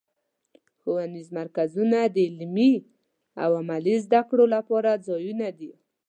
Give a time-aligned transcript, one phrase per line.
[0.79, 2.73] ښوونیز مرکزونه د علمي
[3.43, 5.71] او عملي زدهکړو لپاره ځایونه دي.